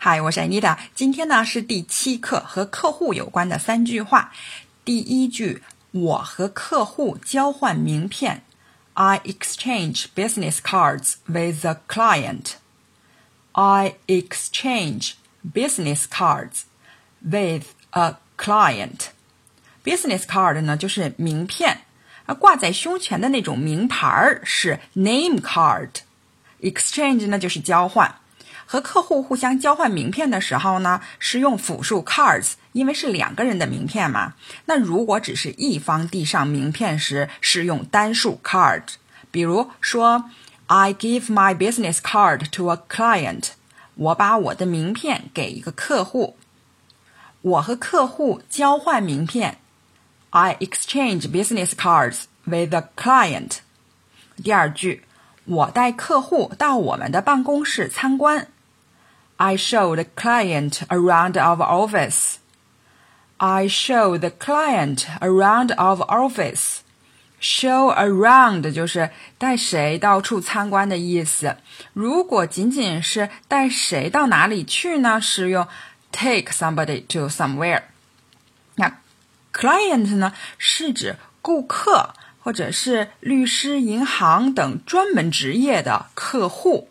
[0.00, 0.78] 嗨，我是 Anita。
[0.94, 4.32] 今天呢是第七课，和客户有关的三句话。
[4.84, 8.44] 第一句，我和客户交换名片。
[8.94, 12.52] I exchange business cards with a client.
[13.50, 15.14] I exchange
[15.52, 16.62] business cards
[17.20, 19.08] with a client.
[19.82, 21.80] Business card 呢就是名片，
[22.26, 25.90] 而挂在胸前的那种名牌儿是 name card。
[26.60, 28.20] Exchange 呢就是交换。
[28.70, 34.34] 和客户互相交换名片的时候呢，是用复数 cards，因为是两个人的名片嘛。
[34.66, 38.82] 那如果只是一方递上名片时，是用单数 card。
[39.30, 40.26] 比如说
[40.66, 43.52] ，I give my business card to a client，
[43.94, 46.36] 我把我的名片给一个客户。
[47.40, 49.56] 我和客户交换名片
[50.28, 53.60] ，I exchange business cards with a client。
[54.44, 55.04] 第二句，
[55.46, 58.48] 我带客户到我们的办公室参观。
[59.37, 62.35] I show the client around our office.
[63.37, 66.79] I show the client around our office.
[67.41, 71.57] Show around 就是带谁到处参观的意思。
[71.91, 75.67] 如果仅仅是带谁到哪里去呢，是用
[76.13, 77.81] take somebody to somewhere。
[78.75, 78.99] 那
[79.51, 86.87] client 呢，是指顾客或者是律师、银行等专门职业的客户。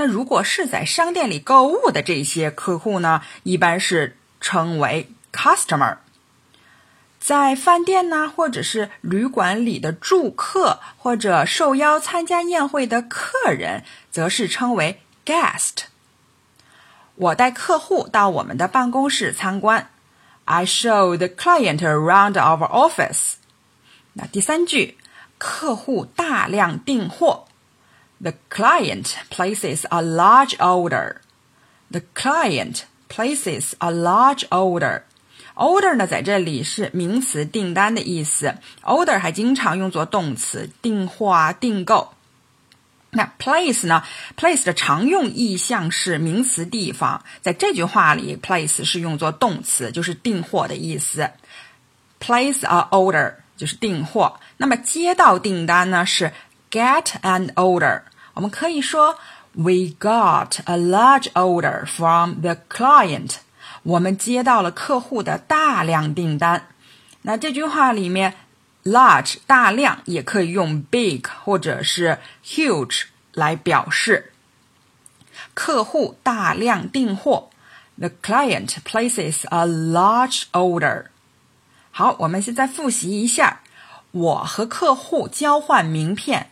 [0.00, 5.98] 那如果是在商店里购物的这些客户呢，一般是称为 customer。
[7.18, 15.82] 在饭店呢，或者是旅馆里的住客，或者受邀参加宴会的客人，则是称为 guest。
[17.16, 19.90] 我带客户到我们的办公室参观。
[20.46, 23.34] I show the client around our office。
[24.14, 24.96] 那第三句，
[25.36, 27.48] 客户大量订货。
[28.21, 31.17] The client places a large order.
[31.91, 35.03] The client places a large order.
[35.55, 38.55] Order 呢，在这里是名词订单的意思。
[38.83, 42.13] Order 还经常用作动词，订货啊、订购。
[43.11, 44.03] 那 place 呢？
[44.35, 51.29] place 的常用意象是名词地方，在这句话里，place 是用作动词，就是订货的意思。
[52.19, 54.39] Place a order 就是订货。
[54.57, 56.33] 那么接到订单呢是
[56.69, 58.01] get an order。
[58.34, 59.18] 我们可以说
[59.52, 63.36] ，We got a large order from the client。
[63.82, 66.68] 我们接到了客户的大量订单。
[67.22, 68.34] 那这句话里面
[68.84, 74.32] ，large 大量也可以用 big 或者是 huge 来表示。
[75.54, 77.50] 客户大量订货
[77.98, 81.06] ，The client places a large order。
[81.90, 83.60] 好，我们现在复习一下，
[84.12, 86.50] 我和客户交换名片。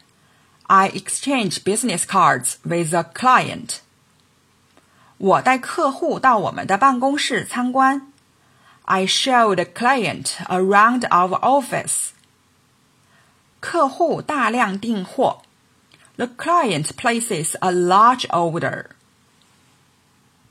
[0.68, 3.80] I exchange business cards with a client.
[5.18, 8.12] 我带客户到我们的办公室参观。
[8.86, 12.10] I show the client around our office.
[13.60, 15.44] 客户大量订货。
[16.18, 18.88] The client places a large order.